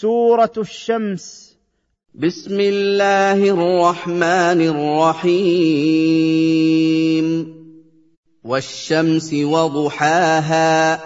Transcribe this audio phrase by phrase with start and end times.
[0.00, 1.58] سورة الشمس.
[2.14, 6.06] بسم الله الرحمن الرحيم.
[8.44, 11.00] والشمس وضحاها.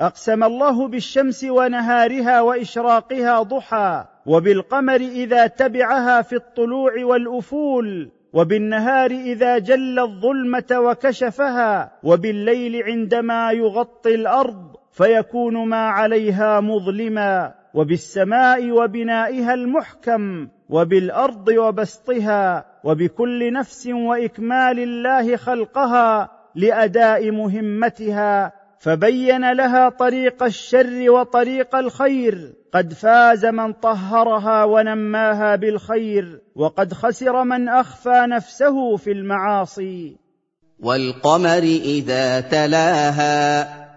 [0.00, 9.98] أقسم الله بالشمس ونهارها وإشراقها ضحى وبالقمر إذا تبعها في الطلوع والأفول وبالنهار إذا جل
[9.98, 17.57] الظلمة وكشفها وبالليل عندما يغطي الأرض فيكون ما عليها مظلما.
[17.74, 30.42] وبالسماء وبنائها المحكم وبالأرض وبسطها وبكل نفس وإكمال الله خلقها لأداء مهمتها فبين لها طريق
[30.42, 39.12] الشر وطريق الخير قد فاز من طهرها ونماها بالخير وقد خسر من أخفى نفسه في
[39.12, 40.16] المعاصي.
[40.80, 43.87] والقمر إذا تلاها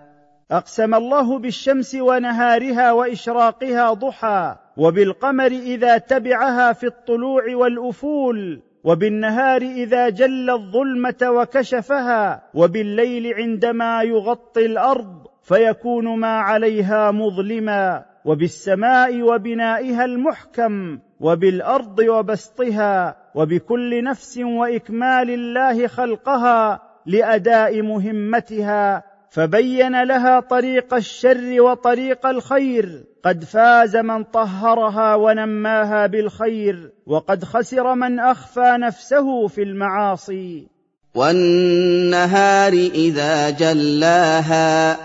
[0.52, 10.49] أقسم الله بالشمس ونهارها وإشراقها ضحى وبالقمر إذا تبعها في الطلوع والأفول وبالنهار إذا جل
[10.49, 23.16] الظلمة وكشفها وبالليل عندما يغطي الأرض فيكون ما عليها مظلما وبالسماء وبنائها المحكم وبالأرض وبسطها
[23.35, 33.04] وبكل نفس وإكمال الله خلقها لأداء مهمتها فبين لها طريق الشر وطريق الخير.
[33.24, 40.68] قد فاز من طهرها ونماها بالخير وقد خسر من أخفى نفسه في المعاصي.
[41.15, 44.98] والنهار إذا جلاها.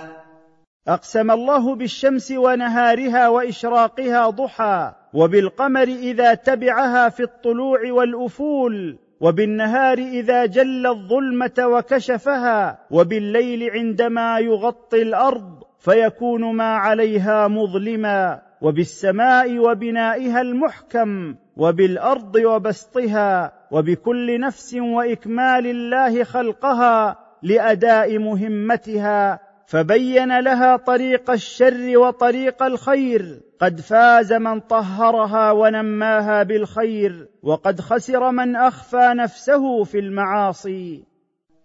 [0.89, 8.99] أقسم الله بالشمس ونهارها وإشراقها ضحى وبالقمر إذا تبعها في الطلوع والأفول.
[9.21, 20.41] وبالنهار إذا جل الظلمة وكشفها وبالليل عندما يغطي الأرض فيكون ما عليها مظلما وبالسماء وبنائها
[20.41, 32.63] المحكم وبالأرض وبسطها وبكل نفس وإكمال الله خلقها لأداء مهمتها فبين لها طريق الشر وطريق
[32.63, 33.41] الخير.
[33.61, 41.05] قد فاز من طهرها ونماها بالخير وقد خسر من أخفى نفسه في المعاصي.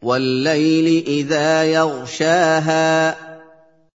[0.04, 3.16] والليل إذا يغشاها.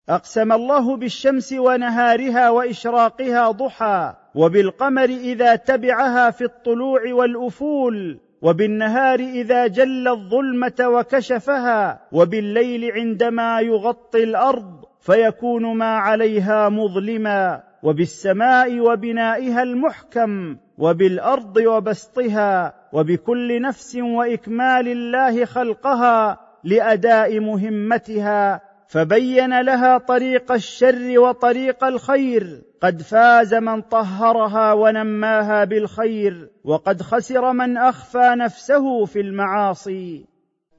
[0.08, 10.08] أقسم الله بالشمس ونهارها وإشراقها ضحى وبالقمر إذا تبعها في الطلوع والأفول وبالنهار إذا جل
[10.08, 17.62] الظلمة وكشفها وبالليل عندما يغطي الأرض فيكون ما عليها مظلما.
[17.82, 30.52] وبالسماء وبنائها المحكم وبالأرض وبسطها وبكل نفس وإكمال الله خلقها لأداء مهمتها فبين لها طريق
[30.52, 39.20] الشر وطريق الخير قد فاز من طهرها ونماها بالخير وقد خسر من أخفى نفسه في
[39.20, 40.26] المعاصي.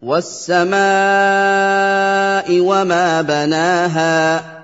[0.02, 0.78] والسماء
[2.59, 4.56] وما بناها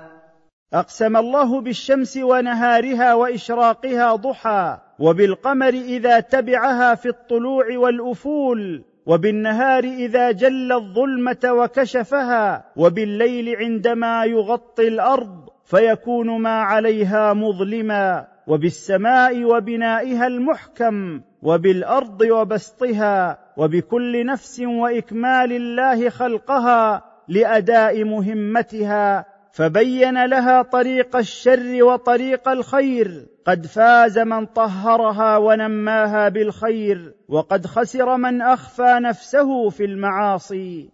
[0.74, 10.72] أقسم الله بالشمس ونهارها وإشراقها ضحى وبالقمر إذا تبعها في الطلوع والأفول وبالنهار إذا جل
[10.72, 23.38] الظلمة وكشفها وبالليل عندما يغطي الأرض فيكون ما عليها مظلما وبالسماء وبنائها المحكم وبالأرض وبسطها
[23.56, 33.26] وبكل نفس وإكمال الله خلقها لأداء مهمتها فبين لها طريق الشر وطريق الخير.
[33.46, 40.88] قد فاز من طهرها ونماها بالخير وقد خسر من أخفى نفسه في المعاصي.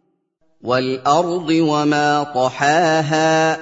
[0.63, 3.59] والأرض وما طحاها.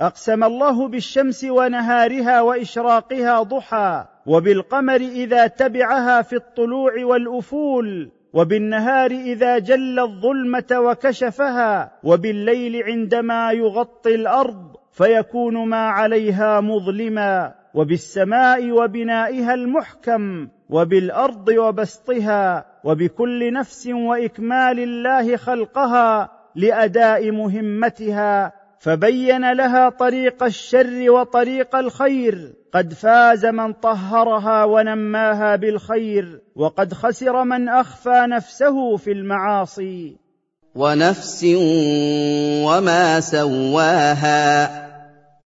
[0.00, 8.17] أقسم الله بالشمس ونهارها وإشراقها ضحى وبالقمر إذا تبعها في الطلوع والأفول.
[8.32, 19.54] وبالنهار إذا جل الظلمة وكشفها وبالليل عندما يغطي الأرض فيكون ما عليها مظلما وبالسماء وبنائها
[19.54, 28.52] المحكم وبالأرض وبسطها وبكل نفس وإكمال الله خلقها لأداء مهمتها.
[28.80, 32.52] فبين لها طريق الشر وطريق الخير.
[32.72, 40.16] قد فاز من طهرها ونماها بالخير وقد خسر من أخفى نفسه في المعاصي.
[40.74, 41.44] ونفس
[42.64, 44.88] وما سواها.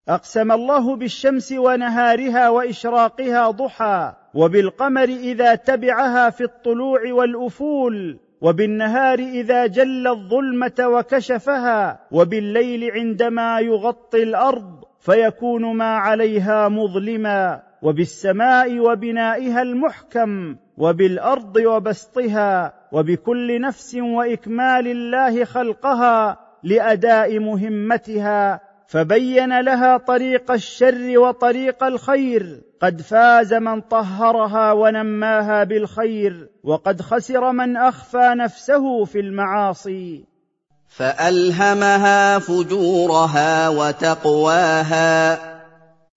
[0.10, 8.20] أقسم الله بالشمس ونهارها وإشراقها ضحى وبالقمر إذا تبعها في الطلوع والأفول.
[8.42, 19.62] وبالنهار إذا جل الظلمة وكشفها وبالليل عندما يغطي الأرض فيكون ما عليها مظلما وبالسماء وبنائها
[19.62, 31.84] المحكم وبالأرض وبسطها وبكل نفس وإكمال الله خلقها لأداء مهمتها فبين لها طريق الشر وطريق
[31.84, 32.62] الخير.
[32.82, 40.26] قد فاز من طهرها ونماها بالخير وقد خسر من أخفى نفسه في المعاصي.
[40.88, 45.34] فألهمها فجورها وتقواها.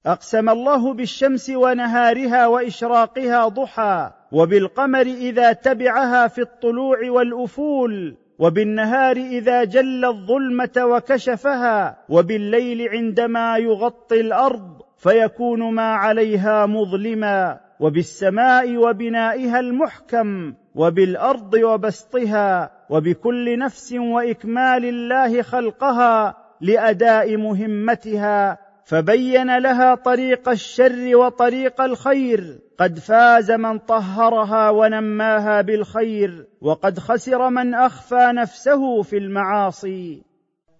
[0.06, 8.24] أقسم الله بالشمس ونهارها وإشراقها ضحى وبالقمر إذا تبعها في الطلوع والأفول.
[8.38, 19.60] وبالنهار إذا جل الظلمة وكشفها وبالليل عندما يغطي الأرض فيكون ما عليها مظلما وبالسماء وبنائها
[19.60, 31.81] المحكم وبالأرض وبسطها وبكل نفس وإكمال الله خلقها لأداء مهمتها فبين لها طريق الشر وطريق
[31.81, 32.58] الخير.
[32.78, 40.22] قد فاز من طهرها ونماها بالخير وقد خسر من أخفى نفسه في المعاصي.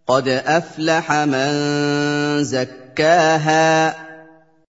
[0.07, 1.49] قد أفلح من
[2.45, 3.95] زكاها.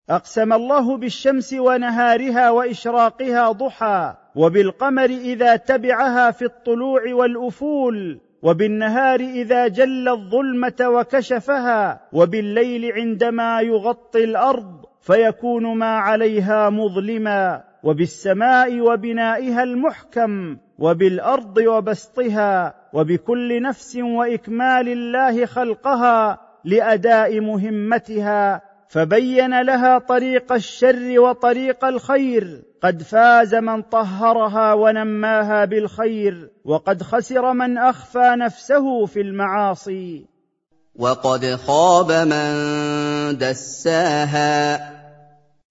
[0.10, 8.20] أقسم الله بالشمس ونهارها وإشراقها ضحى وبالقمر إذا تبعها في الطلوع والأفول.
[8.44, 19.64] وبالنهار إذا جل الظلمة وكشفها وبالليل عندما يغطي الأرض فيكون ما عليها مظلما وبالسماء وبنائها
[19.64, 28.62] المحكم وبالأرض وبسطها وبكل نفس وإكمال الله خلقها لأداء مهمتها
[28.94, 32.62] فبين لها طريق الشر وطريق الخير.
[32.84, 40.26] قد فاز من طهرها ونماها بالخير وقد خسر من أخفى نفسه في المعاصي.
[40.96, 42.54] وقد خاب من
[43.38, 44.80] دساها.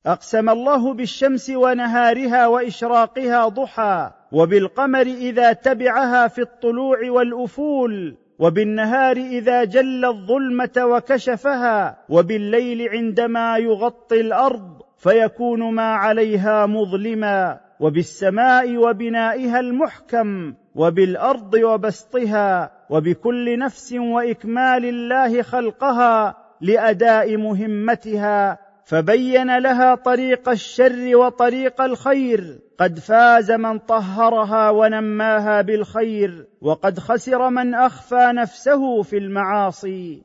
[0.07, 8.17] أقسم الله بالشمس ونهارها وإشراقها ضحى وبالقمر إذا تبعها في الطلوع والأفول.
[8.39, 19.61] وبالنهار إذا جل الظلمة وكشفها وبالليل عندما يغطي الأرض فيكون ما عليها مظلما وبالسماء وبنائها
[19.61, 28.59] المحكم وبالأرض وبسطها وبكل نفس وإكمال الله خلقها لأداء مهمتها
[28.93, 32.59] فبين لها طريق الشر وطريق الخير.
[32.79, 40.23] قد فاز من طهرها ونماها بالخير وقد خسر من أخفى نفسه في المعاصي.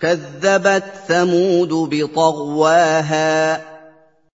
[0.00, 3.56] كذبت ثمود بطغواها.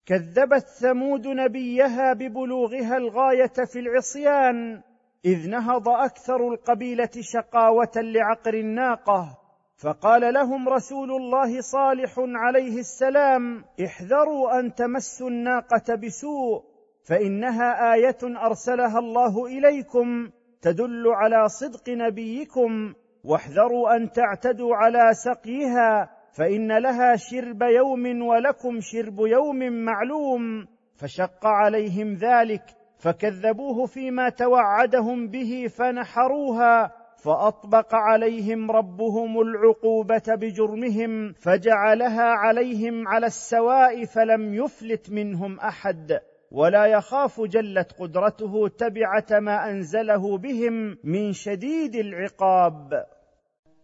[0.05, 4.81] كذبت ثمود نبيها ببلوغها الغاية في العصيان
[5.25, 9.46] إذ نهض أكثر القبيلة شقاوة لعقر الناقة.
[9.77, 16.63] فقال لهم رسول الله صالح عليه السلام احذروا أن تمسوا الناقة بسوء
[17.03, 20.29] فإنها آية أرسلها الله إليكم
[20.61, 22.93] تدل على صدق نبيكم
[23.23, 32.13] واحذروا أن تعتدوا على سقيها فإن لها شرب يوم ولكم شرب يوم معلوم فشق عليهم
[32.13, 32.63] ذلك
[32.99, 44.53] فكذبوه فيما توعدهم به فنحروها فأطبق عليهم ربهم العقوبة بجرمهم فجعلها عليهم على السواء فلم
[44.53, 46.19] يفلت منهم أحد
[46.51, 53.05] ولا يخاف جلت قدرته تبعة ما أنزله بهم من شديد العقاب.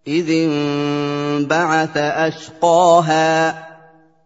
[0.07, 3.53] إذ انبعث أشقاها.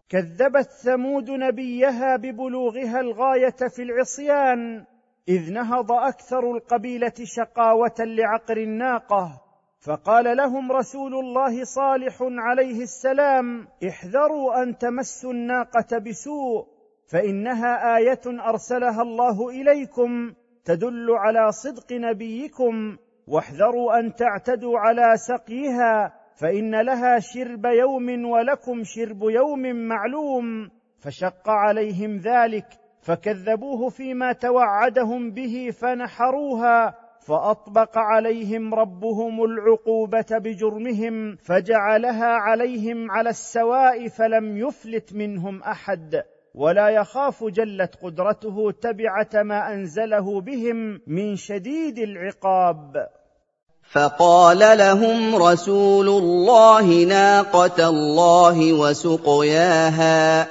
[0.10, 4.86] كذبت ثمود نبيها ببلوغها الغاية في العصيان
[5.30, 9.42] إذ نهض أكثر القبيلة شقاوة لعقر الناقة
[9.80, 16.68] فقال لهم رسول الله صالح عليه السلام احذروا أن تمسوا الناقة بسوء
[17.12, 20.34] فإنها آية أرسلها الله إليكم
[20.66, 29.24] تدل على صدق نبيكم واحذروا أن تعتدوا على سقيها فإن لها شرب يوم ولكم شرب
[29.24, 30.70] يوم معلوم
[31.00, 43.12] فشق عليهم ذلك فكذبوه فيما توعدهم به فنحروها فأطبق عليهم ربهم العقوبة بجرمهم فجعلها عليهم
[43.12, 46.24] على السواء فلم يفلت منهم أحد
[46.56, 53.08] ولا يخاف جلت قدرته تبعة ما أنزله بهم من شديد العقاب.
[53.92, 60.48] فقال لهم رسول الله ناقة الله وسقياها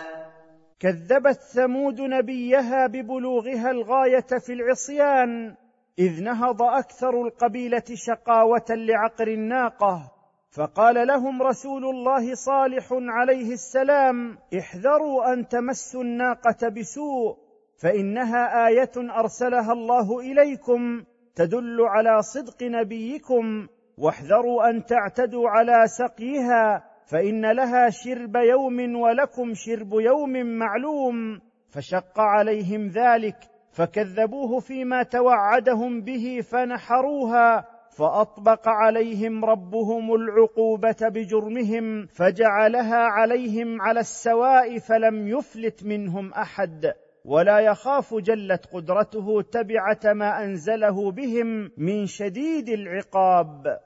[0.81, 5.55] كذبت ثمود نبيها ببلوغها الغاية في العصيان
[5.99, 10.13] إذ نهض أكثر القبيلة شقاوة لعقر الناقة.
[10.57, 17.37] فقال لهم رسول الله صالح عليه السلام احذروا أن تمسوا الناقة بسوء
[17.83, 21.05] فإنها آية أرسلها الله إليكم
[21.35, 23.67] تدل على صدق نبيكم
[23.99, 32.89] واحذروا أن تعتدوا على سقيها فإن لها شرب يوم ولكم شرب يوم معلوم فشق عليهم
[32.89, 33.37] ذلك
[33.73, 37.67] فكذبوه فيما توعدهم به فنحروها
[37.99, 46.93] فأطبق عليهم ربهم العقوبة بجرمهم فجعلها عليهم على السواء فلم يفلت منهم أحد
[47.25, 53.79] ولا يخاف جلت قدرته تبعة ما أنزله بهم من شديد العقاب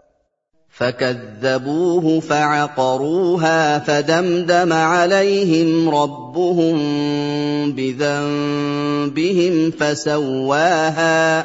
[0.71, 6.77] فكذبوه فعقروها فدمدم عليهم ربهم
[7.73, 11.45] بذنبهم فسواها.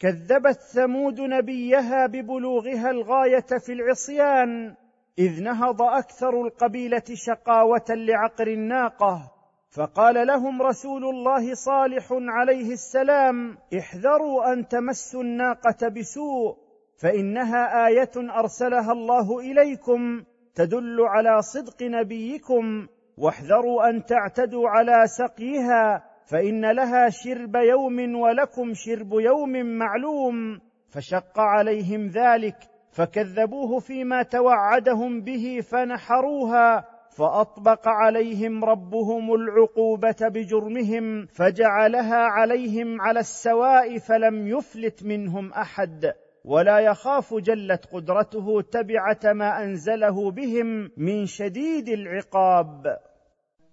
[0.00, 4.74] كذبت ثمود نبيها ببلوغها الغاية في العصيان
[5.18, 9.32] إذ نهض أكثر القبيلة شقاوة لعقر الناقة
[9.70, 16.56] فقال لهم رسول الله صالح عليه السلام احذروا أن تمسوا الناقة بسوء
[16.96, 22.86] فإنها آية أرسلها الله إليكم تدل على صدق نبيكم
[23.18, 32.06] واحذروا أن تعتدوا على سقيها فإن لها شرب يوم ولكم شرب يوم معلوم فشق عليهم
[32.06, 32.56] ذلك
[32.92, 36.84] فكذبوه فيما توعدهم به فنحروها
[37.18, 46.12] فأطبق عليهم ربهم العقوبة بجرمهم فجعلها عليهم على السواء فلم يفلت منهم أحد.
[46.44, 52.98] ولا يخاف جلت قدرته تبعة ما أنزله بهم من شديد العقاب.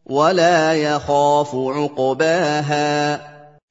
[0.06, 3.20] ولا يخاف عقباها.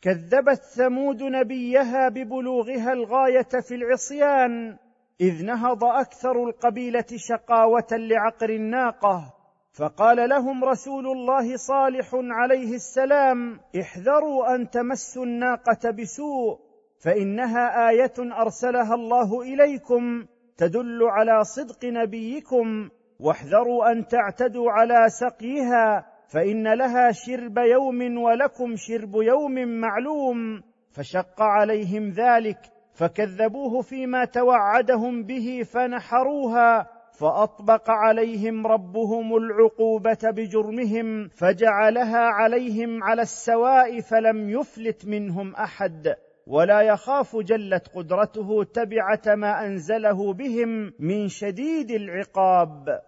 [0.02, 4.76] كذبت ثمود نبيها ببلوغها الغاية في العصيان
[5.21, 9.35] إذ نهض أكثر القبيلة شقاوة لعقر الناقة.
[9.73, 16.67] فقال لهم رسول الله صالح عليه السلام احذروا أن تمسوا الناقة بسوء
[16.99, 20.26] فإنها آية أرسلها الله إليكم
[20.57, 22.88] تدل على صدق نبيكم
[23.21, 30.62] واحذروا أن تعتدوا على سقيها فإن لها شرب يوم ولكم شرب يوم معلوم
[30.93, 32.59] فشق عليهم ذلك
[32.95, 36.87] فكذبوه فيما توعدهم به فنحروها
[37.21, 46.14] فأطبق عليهم ربهم العقوبة بجرمهم فجعلها عليهم على السواء فلم يفلت منهم أحد.
[46.49, 53.00] ولا يخاف جلت قدرته تبعة ما أنزله بهم من شديد العقاب.